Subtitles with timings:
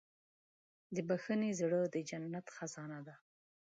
[0.95, 3.15] د بښنې زړه د جنت خزانه ده.